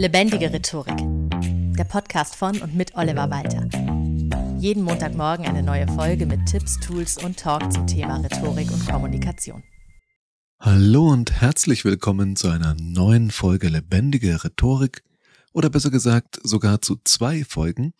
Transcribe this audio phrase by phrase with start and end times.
[0.00, 0.96] Lebendige Rhetorik.
[1.76, 3.68] Der Podcast von und mit Oliver Walter.
[4.58, 9.62] Jeden Montagmorgen eine neue Folge mit Tipps, Tools und Talk zum Thema Rhetorik und Kommunikation.
[10.58, 15.02] Hallo und herzlich willkommen zu einer neuen Folge Lebendige Rhetorik
[15.52, 17.92] oder besser gesagt sogar zu zwei Folgen.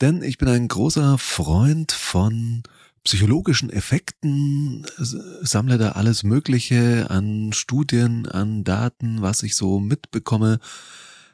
[0.00, 2.62] Denn ich bin ein großer Freund von
[3.04, 10.58] psychologischen Effekten, sammle da alles Mögliche an Studien, an Daten, was ich so mitbekomme.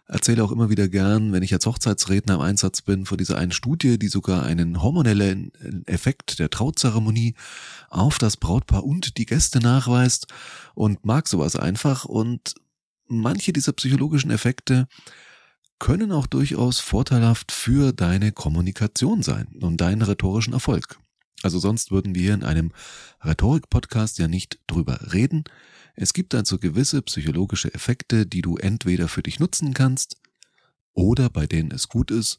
[0.09, 3.50] Erzähle auch immer wieder gern, wenn ich als Hochzeitsredner im Einsatz bin, vor dieser einen
[3.50, 5.53] Studie, die sogar einen hormonellen
[5.87, 7.35] Effekt der Trauzeremonie
[7.90, 10.29] auf das Brautpaar und die Gäste nachweist
[10.75, 12.54] und mag sowas einfach und
[13.09, 14.87] manche dieser psychologischen Effekte
[15.81, 20.98] können auch durchaus vorteilhaft für deine Kommunikation sein und deinen rhetorischen Erfolg.
[21.43, 22.72] Also sonst würden wir in einem
[23.22, 25.45] Rhetorik-Podcast ja nicht drüber reden.
[25.95, 30.17] Es gibt also gewisse psychologische Effekte, die du entweder für dich nutzen kannst
[30.93, 32.39] oder bei denen es gut ist,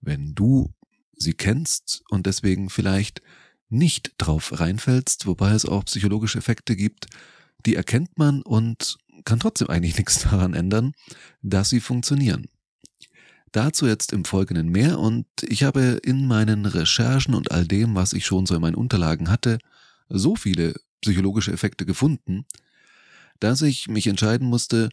[0.00, 0.74] wenn du
[1.16, 3.22] sie kennst und deswegen vielleicht
[3.68, 7.06] nicht drauf reinfällst, wobei es auch psychologische Effekte gibt,
[7.64, 10.92] die erkennt man und kann trotzdem eigentlich nichts daran ändern,
[11.42, 12.48] dass sie funktionieren.
[13.56, 18.12] Dazu jetzt im Folgenden mehr und ich habe in meinen Recherchen und all dem, was
[18.12, 19.56] ich schon so in meinen Unterlagen hatte,
[20.10, 22.44] so viele psychologische Effekte gefunden,
[23.40, 24.90] dass ich mich entscheiden musste,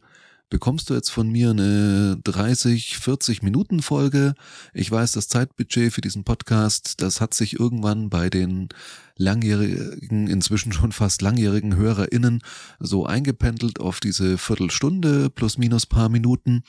[0.48, 4.32] bekommst du jetzt von mir eine 30, 40 Minuten Folge.
[4.72, 8.70] Ich weiß, das Zeitbudget für diesen Podcast, das hat sich irgendwann bei den
[9.16, 12.40] langjährigen, inzwischen schon fast langjährigen HörerInnen
[12.80, 16.64] so eingependelt auf diese Viertelstunde plus minus paar Minuten.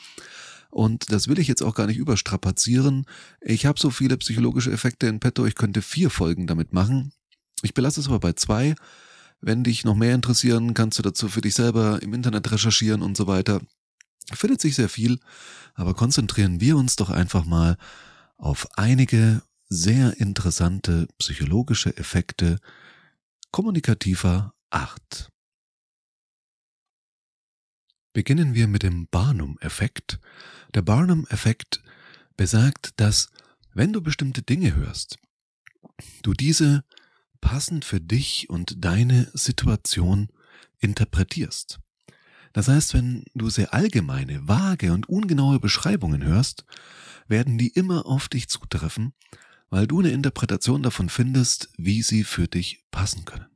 [0.76, 3.06] Und das will ich jetzt auch gar nicht überstrapazieren.
[3.40, 7.14] Ich habe so viele psychologische Effekte in petto, ich könnte vier Folgen damit machen.
[7.62, 8.76] Ich belasse es aber bei zwei.
[9.40, 13.16] Wenn dich noch mehr interessieren, kannst du dazu für dich selber im Internet recherchieren und
[13.16, 13.62] so weiter.
[14.34, 15.22] Findet sich sehr viel,
[15.76, 17.78] aber konzentrieren wir uns doch einfach mal
[18.36, 22.60] auf einige sehr interessante psychologische Effekte
[23.52, 25.30] kommunikativer Art.
[28.16, 30.22] Beginnen wir mit dem Barnum-Effekt.
[30.74, 31.84] Der Barnum-Effekt
[32.38, 33.28] besagt, dass
[33.74, 35.18] wenn du bestimmte Dinge hörst,
[36.22, 36.86] du diese
[37.42, 40.30] passend für dich und deine Situation
[40.80, 41.82] interpretierst.
[42.54, 46.64] Das heißt, wenn du sehr allgemeine, vage und ungenaue Beschreibungen hörst,
[47.28, 49.12] werden die immer auf dich zutreffen,
[49.70, 53.55] weil du eine Interpretation davon findest, wie sie für dich passen können.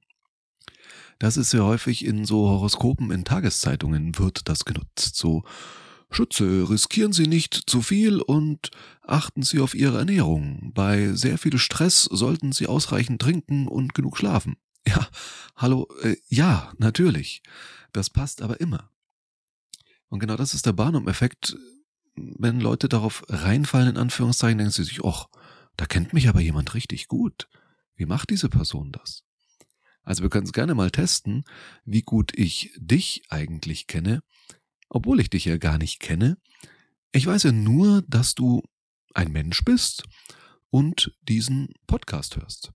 [1.19, 5.15] Das ist sehr häufig in so Horoskopen in Tageszeitungen wird das genutzt.
[5.15, 5.43] So
[6.09, 8.71] Schütze, riskieren Sie nicht zu viel und
[9.03, 10.71] achten Sie auf Ihre Ernährung.
[10.73, 14.55] Bei sehr viel Stress sollten Sie ausreichend trinken und genug schlafen.
[14.87, 15.07] Ja,
[15.57, 17.43] hallo, äh, ja, natürlich.
[17.91, 18.89] Das passt aber immer.
[20.07, 21.57] Und genau das ist der Barnum-Effekt.
[22.15, 25.27] Wenn Leute darauf reinfallen, in Anführungszeichen, denken sie sich, och,
[25.75, 27.49] da kennt mich aber jemand richtig gut.
[27.95, 29.23] Wie macht diese Person das?
[30.03, 31.43] Also wir können es gerne mal testen,
[31.85, 34.21] wie gut ich dich eigentlich kenne,
[34.89, 36.37] obwohl ich dich ja gar nicht kenne.
[37.11, 38.63] Ich weiß ja nur, dass du
[39.13, 40.03] ein Mensch bist
[40.69, 42.71] und diesen Podcast hörst.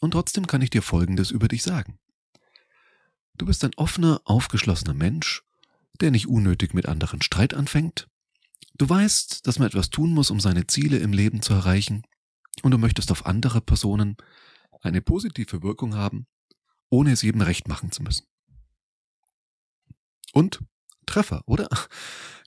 [0.00, 1.98] Und trotzdem kann ich dir Folgendes über dich sagen.
[3.34, 5.42] Du bist ein offener, aufgeschlossener Mensch,
[6.00, 8.08] der nicht unnötig mit anderen Streit anfängt.
[8.74, 12.02] Du weißt, dass man etwas tun muss, um seine Ziele im Leben zu erreichen,
[12.62, 14.16] und du möchtest auf andere Personen
[14.86, 16.26] eine positive Wirkung haben,
[16.88, 18.26] ohne es jedem recht machen zu müssen.
[20.32, 20.60] Und
[21.06, 21.68] Treffer, oder?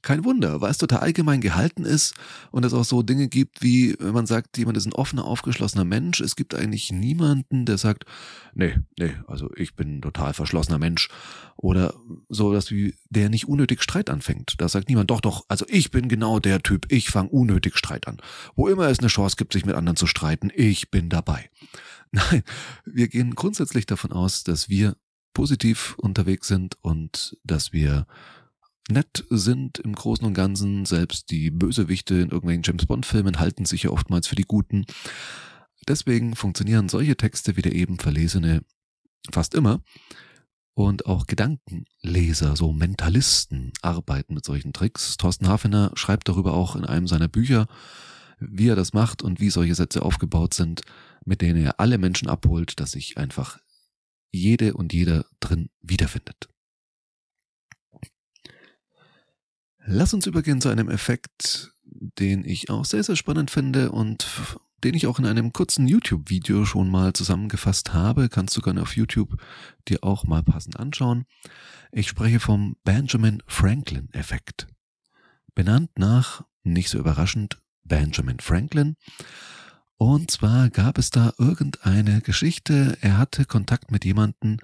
[0.02, 2.14] Kein Wunder, weil es total allgemein gehalten ist
[2.52, 5.84] und es auch so Dinge gibt, wie wenn man sagt, jemand ist ein offener, aufgeschlossener
[5.84, 6.22] Mensch.
[6.22, 8.06] Es gibt eigentlich niemanden, der sagt,
[8.54, 11.10] nee, nee, also ich bin total verschlossener Mensch.
[11.58, 11.94] Oder
[12.30, 14.56] so dass wie der nicht unnötig Streit anfängt.
[14.60, 18.08] Da sagt niemand, doch, doch, also ich bin genau der Typ, ich fange unnötig Streit
[18.08, 18.22] an.
[18.56, 21.50] Wo immer es eine Chance gibt, sich mit anderen zu streiten, ich bin dabei.
[22.12, 22.44] Nein,
[22.86, 24.96] wir gehen grundsätzlich davon aus, dass wir
[25.34, 28.08] positiv unterwegs sind und dass wir
[28.90, 30.86] nett sind im Großen und Ganzen.
[30.86, 34.86] Selbst die Bösewichte in irgendwelchen James Bond-Filmen halten sich ja oftmals für die Guten.
[35.88, 38.64] Deswegen funktionieren solche Texte wie der eben verlesene
[39.32, 39.82] fast immer.
[40.74, 45.18] Und auch Gedankenleser, so Mentalisten arbeiten mit solchen Tricks.
[45.18, 47.68] Thorsten Hafener schreibt darüber auch in einem seiner Bücher,
[48.40, 50.82] wie er das macht und wie solche Sätze aufgebaut sind
[51.30, 53.60] mit denen er alle Menschen abholt, dass sich einfach
[54.32, 56.50] jede und jeder drin wiederfindet.
[59.86, 64.26] Lass uns übergehen zu einem Effekt, den ich auch sehr, sehr spannend finde und
[64.84, 68.28] den ich auch in einem kurzen YouTube-Video schon mal zusammengefasst habe.
[68.28, 69.40] Kannst du gerne auf YouTube
[69.88, 71.26] dir auch mal passend anschauen.
[71.92, 74.68] Ich spreche vom Benjamin Franklin-Effekt.
[75.54, 78.96] benannt nach, nicht so überraschend, Benjamin Franklin.
[80.00, 84.56] Und zwar gab es da irgendeine Geschichte, er hatte Kontakt mit jemandem,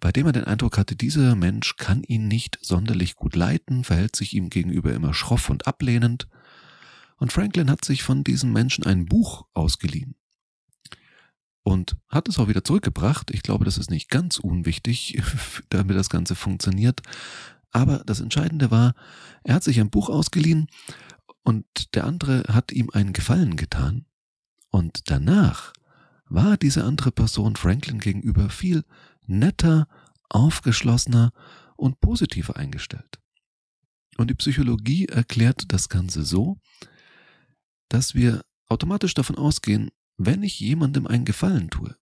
[0.00, 4.16] bei dem er den Eindruck hatte, dieser Mensch kann ihn nicht sonderlich gut leiten, verhält
[4.16, 6.28] sich ihm gegenüber immer schroff und ablehnend.
[7.18, 10.14] Und Franklin hat sich von diesem Menschen ein Buch ausgeliehen
[11.62, 13.30] und hat es auch wieder zurückgebracht.
[13.32, 15.20] Ich glaube, das ist nicht ganz unwichtig,
[15.68, 17.02] damit das Ganze funktioniert.
[17.70, 18.94] Aber das Entscheidende war,
[19.44, 20.68] er hat sich ein Buch ausgeliehen
[21.42, 24.06] und der andere hat ihm einen Gefallen getan.
[24.70, 25.72] Und danach
[26.26, 28.84] war diese andere Person Franklin gegenüber viel
[29.26, 29.88] netter,
[30.28, 31.32] aufgeschlossener
[31.76, 33.18] und positiver eingestellt.
[34.16, 36.58] Und die Psychologie erklärt das Ganze so,
[37.88, 41.96] dass wir automatisch davon ausgehen, wenn ich jemandem einen Gefallen tue,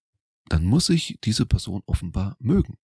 [0.49, 2.76] dann muss ich diese Person offenbar mögen.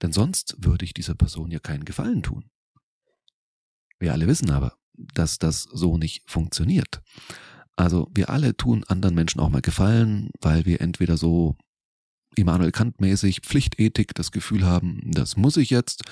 [0.00, 2.50] Denn sonst würde ich dieser Person ja keinen Gefallen tun.
[3.98, 7.02] Wir alle wissen aber, dass das so nicht funktioniert.
[7.76, 11.56] Also wir alle tun anderen Menschen auch mal Gefallen, weil wir entweder so
[12.36, 16.02] Immanuel Kant mäßig Pflichtethik das Gefühl haben, das muss ich jetzt.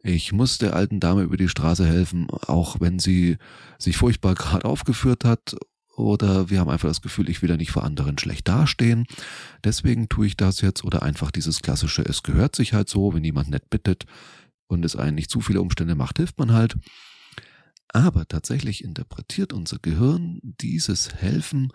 [0.00, 3.38] Ich muss der alten Dame über die Straße helfen, auch wenn sie
[3.78, 5.56] sich furchtbar gerade aufgeführt hat
[5.96, 9.06] oder wir haben einfach das Gefühl, ich will ja nicht vor anderen schlecht dastehen.
[9.62, 13.24] Deswegen tue ich das jetzt oder einfach dieses klassische, es gehört sich halt so, wenn
[13.24, 14.04] jemand nett bittet
[14.66, 16.76] und es einen nicht zu viele Umstände macht, hilft man halt.
[17.88, 21.72] Aber tatsächlich interpretiert unser Gehirn dieses Helfen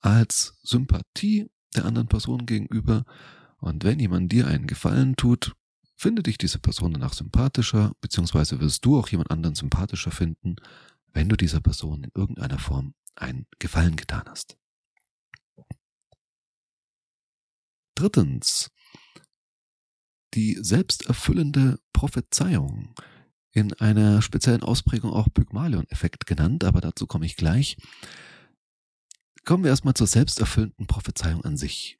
[0.00, 3.04] als Sympathie der anderen Person gegenüber.
[3.58, 5.54] Und wenn jemand dir einen Gefallen tut,
[5.96, 10.56] findet dich diese Person danach sympathischer, beziehungsweise wirst du auch jemand anderen sympathischer finden,
[11.12, 14.56] wenn du dieser Person in irgendeiner Form einen Gefallen getan hast.
[17.96, 18.70] Drittens,
[20.34, 22.94] die selbsterfüllende Prophezeiung,
[23.52, 27.76] in einer speziellen Ausprägung auch Pygmalion-Effekt genannt, aber dazu komme ich gleich.
[29.44, 31.96] Kommen wir erstmal zur selbsterfüllenden Prophezeiung an sich.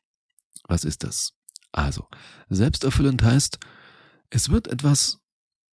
[0.65, 1.33] Was ist das?
[1.73, 2.07] Also,
[2.49, 3.59] selbsterfüllend heißt,
[4.31, 5.21] es wird etwas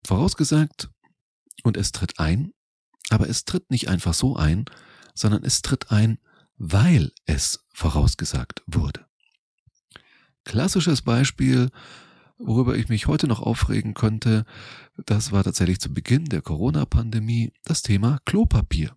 [0.05, 0.89] vorausgesagt
[1.63, 2.53] und es tritt ein,
[3.09, 4.65] aber es tritt nicht einfach so ein,
[5.13, 6.19] sondern es tritt ein,
[6.57, 9.05] weil es vorausgesagt wurde.
[10.43, 11.71] Klassisches Beispiel,
[12.37, 14.45] worüber ich mich heute noch aufregen könnte,
[15.05, 18.95] das war tatsächlich zu Beginn der Corona-Pandemie das Thema Klopapier.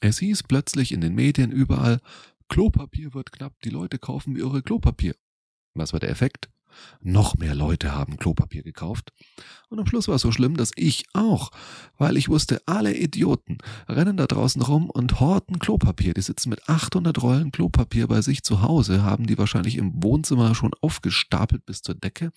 [0.00, 2.00] Es hieß plötzlich in den Medien überall,
[2.48, 5.14] Klopapier wird knapp, die Leute kaufen irre Klopapier.
[5.74, 6.50] Was war der Effekt?
[7.00, 9.10] Noch mehr Leute haben Klopapier gekauft.
[9.68, 11.50] Und am Schluss war es so schlimm, dass ich auch,
[11.98, 13.58] weil ich wusste, alle Idioten
[13.88, 16.14] rennen da draußen rum und horten Klopapier.
[16.14, 20.54] Die sitzen mit 800 Rollen Klopapier bei sich zu Hause, haben die wahrscheinlich im Wohnzimmer
[20.54, 22.32] schon aufgestapelt bis zur Decke.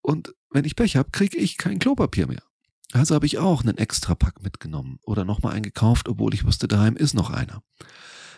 [0.00, 2.42] Und wenn ich Pech habe, kriege ich kein Klopapier mehr.
[2.92, 6.96] Also habe ich auch einen Extrapack mitgenommen oder nochmal einen gekauft, obwohl ich wusste, daheim
[6.96, 7.62] ist noch einer.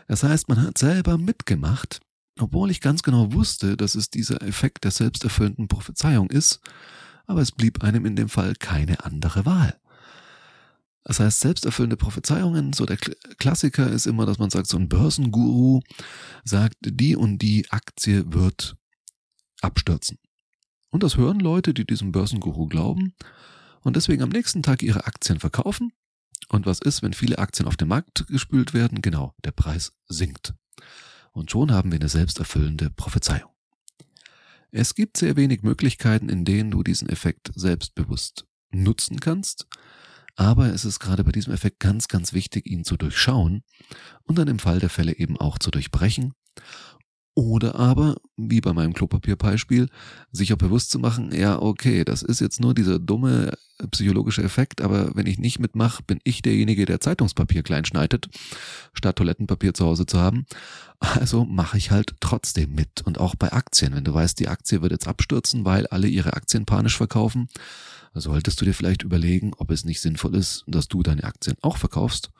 [0.09, 2.01] Das heißt, man hat selber mitgemacht
[2.43, 6.61] obwohl ich ganz genau wusste, dass es dieser Effekt der selbsterfüllenden Prophezeiung ist,
[7.27, 9.79] aber es blieb einem in dem Fall keine andere Wahl.
[11.05, 15.81] Das heißt, selbsterfüllende Prophezeiungen, so der Klassiker ist immer, dass man sagt, so ein Börsenguru
[16.45, 18.77] sagt, die und die Aktie wird
[19.63, 20.19] abstürzen.
[20.91, 23.15] Und das hören Leute, die diesem Börsenguru glauben
[23.81, 25.93] und deswegen am nächsten Tag ihre Aktien verkaufen.
[26.49, 29.01] Und was ist, wenn viele Aktien auf den Markt gespült werden?
[29.03, 30.55] Genau, der Preis sinkt
[31.33, 33.51] und schon haben wir eine selbsterfüllende Prophezeiung.
[34.73, 39.67] Es gibt sehr wenig Möglichkeiten, in denen du diesen Effekt selbstbewusst nutzen kannst,
[40.37, 43.63] aber es ist gerade bei diesem Effekt ganz, ganz wichtig, ihn zu durchschauen
[44.23, 46.35] und dann im Fall der Fälle eben auch zu durchbrechen
[47.35, 49.89] oder aber, wie bei meinem Klopapierbeispiel,
[50.33, 53.57] sich auch bewusst zu machen, ja, okay, das ist jetzt nur dieser dumme
[53.93, 58.29] psychologische Effekt, aber wenn ich nicht mitmache, bin ich derjenige, der Zeitungspapier klein schneidet,
[58.93, 60.45] statt Toilettenpapier zu Hause zu haben.
[60.99, 63.01] Also mache ich halt trotzdem mit.
[63.03, 66.35] Und auch bei Aktien, wenn du weißt, die Aktie wird jetzt abstürzen, weil alle ihre
[66.35, 67.49] Aktien panisch verkaufen,
[68.13, 71.79] solltest du dir vielleicht überlegen, ob es nicht sinnvoll ist, dass du deine Aktien auch
[71.79, 72.31] verkaufst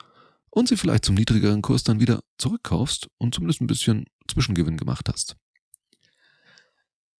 [0.51, 5.09] und sie vielleicht zum niedrigeren Kurs dann wieder zurückkaufst und zumindest ein bisschen Zwischengewinn gemacht
[5.09, 5.35] hast.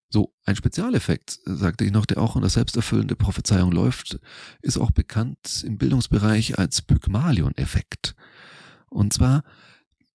[0.09, 4.19] So, ein Spezialeffekt, sagte ich noch, der auch in der selbsterfüllende Prophezeiung läuft,
[4.61, 8.15] ist auch bekannt im Bildungsbereich als Pygmalion-Effekt.
[8.89, 9.43] Und zwar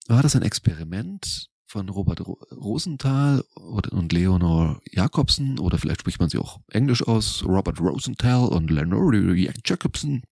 [0.06, 6.38] war das ein Experiment von Robert Rosenthal und Leonor Jacobsen, oder vielleicht spricht man sie
[6.38, 10.22] auch englisch aus, Robert Rosenthal und Leonor Jacobsen.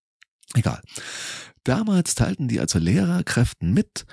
[0.55, 0.81] Egal.
[1.65, 4.05] Damals teilten die also Lehrerkräften mit,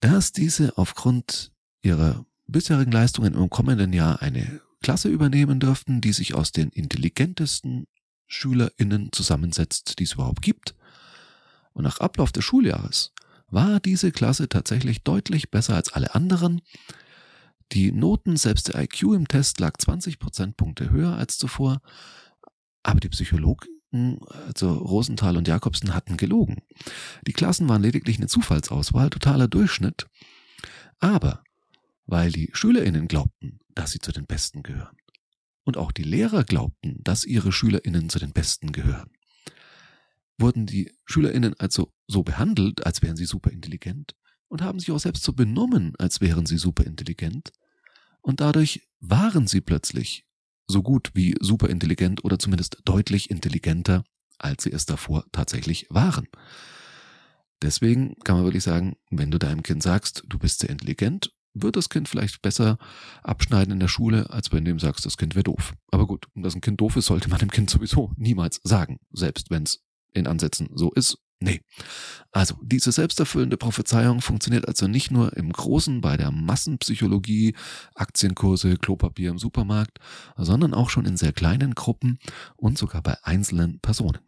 [0.00, 1.51] dass diese aufgrund
[1.82, 7.86] ihrer bisherigen Leistungen im kommenden Jahr eine Klasse übernehmen dürften, die sich aus den intelligentesten
[8.26, 10.74] SchülerInnen zusammensetzt, die es überhaupt gibt.
[11.72, 13.12] Und nach Ablauf des Schuljahres
[13.48, 16.62] war diese Klasse tatsächlich deutlich besser als alle anderen.
[17.72, 21.80] Die Noten, selbst der IQ im Test lag 20 Prozentpunkte höher als zuvor.
[22.82, 26.62] Aber die Psychologen, also Rosenthal und Jakobsen, hatten gelogen.
[27.26, 30.06] Die Klassen waren lediglich eine Zufallsauswahl, totaler Durchschnitt.
[30.98, 31.42] Aber
[32.06, 34.96] weil die SchülerInnen glaubten, dass sie zu den Besten gehören.
[35.64, 39.10] Und auch die Lehrer glaubten, dass ihre SchülerInnen zu den Besten gehören.
[40.38, 44.16] Wurden die SchülerInnen also so behandelt, als wären sie superintelligent
[44.48, 47.52] und haben sich auch selbst so benommen, als wären sie superintelligent.
[48.20, 50.26] Und dadurch waren sie plötzlich
[50.66, 54.04] so gut wie superintelligent oder zumindest deutlich intelligenter,
[54.38, 56.28] als sie es davor tatsächlich waren.
[57.62, 61.76] Deswegen kann man wirklich sagen, wenn du deinem Kind sagst, du bist sehr intelligent, wird
[61.76, 62.78] das Kind vielleicht besser
[63.22, 65.74] abschneiden in der Schule, als wenn du ihm sagst, das Kind wäre doof.
[65.90, 69.50] Aber gut, dass ein Kind doof ist, sollte man dem Kind sowieso niemals sagen, selbst
[69.50, 69.82] wenn es
[70.14, 71.18] in Ansätzen so ist.
[71.40, 71.60] Nee.
[72.30, 77.56] Also, diese selbsterfüllende Prophezeiung funktioniert also nicht nur im Großen bei der Massenpsychologie,
[77.96, 79.98] Aktienkurse, Klopapier im Supermarkt,
[80.36, 82.18] sondern auch schon in sehr kleinen Gruppen
[82.56, 84.20] und sogar bei einzelnen Personen.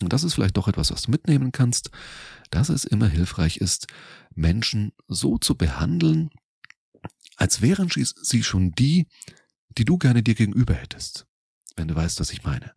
[0.00, 1.90] Und das ist vielleicht doch etwas, was du mitnehmen kannst,
[2.50, 3.88] dass es immer hilfreich ist,
[4.34, 6.30] Menschen so zu behandeln,
[7.40, 9.08] als wären sie schon die,
[9.76, 11.26] die du gerne dir gegenüber hättest.
[11.74, 12.72] Wenn du weißt, was ich meine.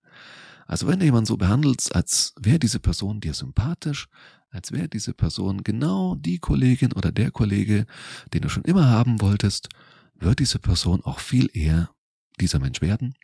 [0.66, 4.08] Also wenn du jemanden so behandelst, als wäre diese Person dir sympathisch,
[4.50, 7.86] als wäre diese Person genau die Kollegin oder der Kollege,
[8.34, 9.68] den du schon immer haben wolltest,
[10.16, 11.90] wird diese Person auch viel eher
[12.40, 13.16] dieser Mensch werden,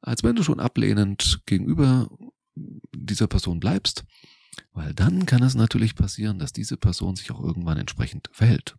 [0.00, 2.08] als wenn du schon ablehnend gegenüber
[2.94, 4.04] dieser Person bleibst,
[4.72, 8.76] weil dann kann es natürlich passieren, dass diese Person sich auch irgendwann entsprechend verhält.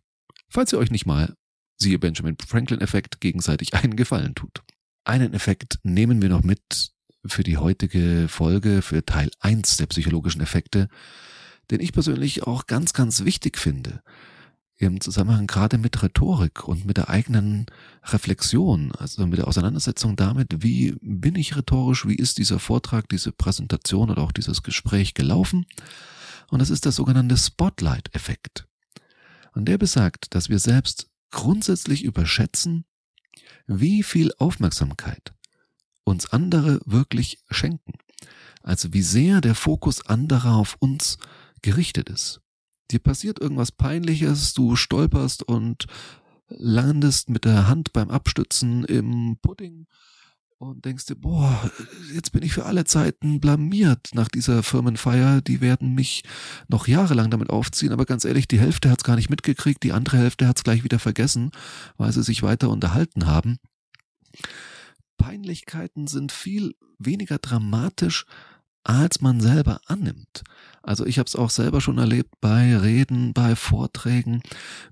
[0.48, 1.36] Falls ihr euch nicht mal,
[1.78, 4.62] siehe Benjamin Franklin-Effekt, gegenseitig einen Gefallen tut.
[5.04, 6.92] Einen Effekt nehmen wir noch mit,
[7.24, 10.88] für die heutige Folge, für Teil 1 der psychologischen Effekte,
[11.70, 14.02] den ich persönlich auch ganz, ganz wichtig finde.
[14.76, 17.66] Im Zusammenhang gerade mit Rhetorik und mit der eigenen
[18.04, 23.32] Reflexion, also mit der Auseinandersetzung damit, wie bin ich rhetorisch, wie ist dieser Vortrag, diese
[23.32, 25.66] Präsentation oder auch dieses Gespräch gelaufen.
[26.50, 28.66] Und das ist der sogenannte Spotlight-Effekt.
[29.52, 32.84] Und der besagt, dass wir selbst grundsätzlich überschätzen,
[33.66, 35.34] wie viel Aufmerksamkeit
[36.04, 37.92] uns andere wirklich schenken.
[38.62, 41.18] Also wie sehr der Fokus anderer auf uns
[41.62, 42.40] gerichtet ist.
[42.90, 45.86] Dir passiert irgendwas Peinliches, du stolperst und
[46.48, 49.86] landest mit der Hand beim Abstützen im Pudding
[50.58, 51.70] und denkst dir, boah,
[52.12, 55.40] jetzt bin ich für alle Zeiten blamiert nach dieser Firmenfeier.
[55.40, 56.24] Die werden mich
[56.68, 60.18] noch jahrelang damit aufziehen, aber ganz ehrlich, die Hälfte hat's gar nicht mitgekriegt, die andere
[60.18, 61.52] Hälfte hat's gleich wieder vergessen,
[61.96, 63.58] weil sie sich weiter unterhalten haben.
[65.16, 68.26] Peinlichkeiten sind viel weniger dramatisch,
[68.88, 70.42] als man selber annimmt.
[70.82, 74.42] Also ich habe es auch selber schon erlebt bei Reden, bei Vorträgen.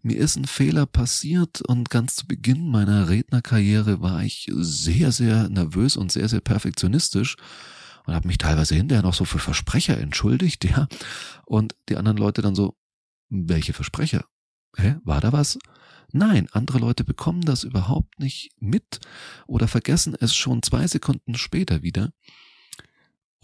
[0.03, 5.49] Mir ist ein Fehler passiert und ganz zu Beginn meiner Rednerkarriere war ich sehr, sehr
[5.49, 7.37] nervös und sehr, sehr perfektionistisch
[8.05, 10.89] und habe mich teilweise hinterher noch so für Versprecher entschuldigt, ja.
[11.47, 12.77] Und die anderen Leute dann so,
[13.31, 14.27] welche Versprecher?
[14.77, 15.59] Hä, war da was?
[16.13, 19.01] Nein, andere Leute bekommen das überhaupt nicht mit
[19.47, 22.13] oder vergessen es schon zwei Sekunden später wieder.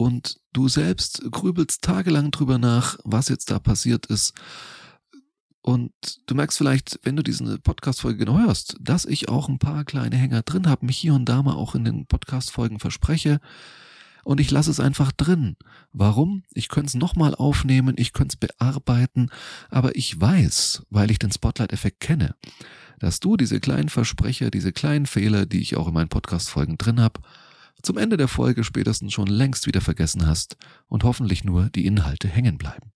[0.03, 4.33] Und du selbst grübelst tagelang drüber nach, was jetzt da passiert ist.
[5.61, 5.93] Und
[6.25, 10.17] du merkst vielleicht, wenn du diese Podcast-Folge genau hörst, dass ich auch ein paar kleine
[10.17, 13.39] Hänger drin habe, mich hier und da mal auch in den Podcast-Folgen verspreche.
[14.25, 15.55] Und ich lasse es einfach drin.
[15.93, 16.43] Warum?
[16.51, 19.29] Ich könnte es nochmal aufnehmen, ich könnte es bearbeiten,
[19.69, 22.35] aber ich weiß, weil ich den Spotlight-Effekt kenne,
[22.99, 26.99] dass du diese kleinen Versprecher, diese kleinen Fehler, die ich auch in meinen Podcast-Folgen drin
[26.99, 27.21] habe,
[27.83, 32.27] zum Ende der Folge spätestens schon längst wieder vergessen hast und hoffentlich nur die Inhalte
[32.27, 32.91] hängen bleiben.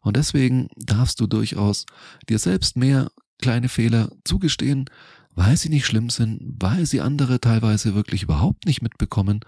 [0.00, 1.86] Und deswegen darfst du durchaus
[2.28, 4.86] dir selbst mehr kleine Fehler zugestehen,
[5.34, 9.40] weil sie nicht schlimm sind, weil sie andere teilweise wirklich überhaupt nicht mitbekommen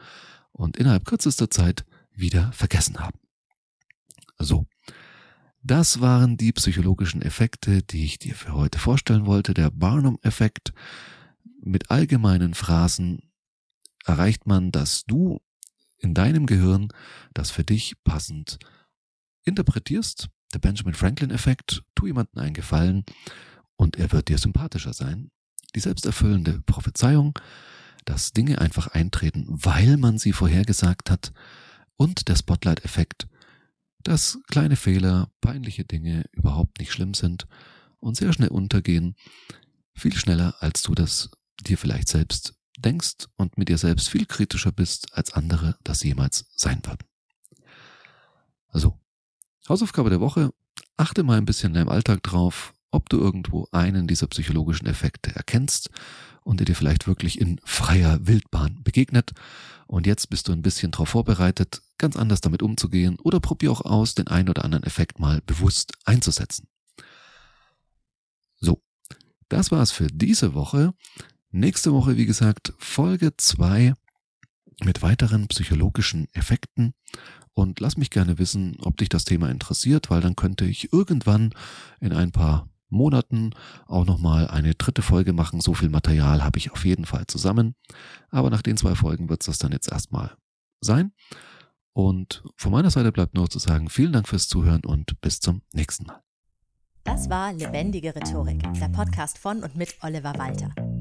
[0.52, 3.18] und innerhalb kürzester Zeit wieder vergessen haben.
[4.38, 4.66] So.
[5.66, 9.54] Das waren die psychologischen Effekte, die ich dir für heute vorstellen wollte.
[9.54, 10.74] Der Barnum-Effekt
[11.62, 13.22] mit allgemeinen Phrasen
[14.04, 15.40] erreicht man, dass du
[15.98, 16.88] in deinem Gehirn
[17.32, 18.58] das für dich passend
[19.44, 20.28] interpretierst.
[20.52, 23.04] Der Benjamin Franklin-Effekt, tu jemanden einen Gefallen
[23.76, 25.30] und er wird dir sympathischer sein.
[25.74, 27.38] Die selbsterfüllende Prophezeiung,
[28.04, 31.32] dass Dinge einfach eintreten, weil man sie vorhergesagt hat.
[31.96, 33.26] Und der Spotlight-Effekt,
[34.02, 37.46] dass kleine Fehler, peinliche Dinge überhaupt nicht schlimm sind
[37.98, 39.16] und sehr schnell untergehen,
[39.94, 41.30] viel schneller, als du das
[41.60, 46.46] dir vielleicht selbst denkst und mit dir selbst viel kritischer bist, als andere das jemals
[46.56, 47.06] sein würden.
[48.68, 48.98] Also,
[49.68, 50.50] Hausaufgabe der Woche,
[50.96, 55.34] achte mal ein bisschen in deinem Alltag drauf, ob du irgendwo einen dieser psychologischen Effekte
[55.34, 55.90] erkennst
[56.42, 59.32] und der dir vielleicht wirklich in freier Wildbahn begegnet.
[59.86, 63.80] Und jetzt bist du ein bisschen darauf vorbereitet, ganz anders damit umzugehen oder probier auch
[63.80, 66.68] aus, den einen oder anderen Effekt mal bewusst einzusetzen.
[68.60, 68.82] So,
[69.48, 70.94] das war's für diese Woche.
[71.56, 73.94] Nächste Woche, wie gesagt, Folge 2
[74.82, 76.94] mit weiteren psychologischen Effekten.
[77.52, 81.54] Und lass mich gerne wissen, ob dich das Thema interessiert, weil dann könnte ich irgendwann
[82.00, 83.50] in ein paar Monaten
[83.86, 85.60] auch nochmal eine dritte Folge machen.
[85.60, 87.76] So viel Material habe ich auf jeden Fall zusammen.
[88.30, 90.36] Aber nach den zwei Folgen wird es das dann jetzt erstmal
[90.80, 91.12] sein.
[91.92, 95.62] Und von meiner Seite bleibt nur zu sagen, vielen Dank fürs Zuhören und bis zum
[95.72, 96.20] nächsten Mal.
[97.04, 100.74] Das war Lebendige Rhetorik, der Podcast von und mit Oliver Walter.